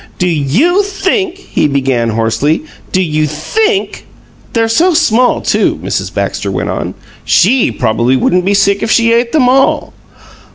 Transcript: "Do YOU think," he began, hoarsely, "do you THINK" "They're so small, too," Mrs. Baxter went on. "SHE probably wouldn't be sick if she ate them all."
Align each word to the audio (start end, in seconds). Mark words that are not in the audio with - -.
"Do 0.17 0.25
YOU 0.27 0.81
think," 0.81 1.37
he 1.37 1.67
began, 1.67 2.09
hoarsely, 2.09 2.63
"do 2.91 3.03
you 3.03 3.27
THINK" 3.27 4.07
"They're 4.53 4.67
so 4.67 4.95
small, 4.95 5.41
too," 5.41 5.75
Mrs. 5.83 6.11
Baxter 6.11 6.49
went 6.49 6.71
on. 6.71 6.95
"SHE 7.23 7.73
probably 7.73 8.15
wouldn't 8.17 8.43
be 8.43 8.55
sick 8.55 8.81
if 8.81 8.89
she 8.89 9.13
ate 9.13 9.31
them 9.31 9.47
all." 9.47 9.93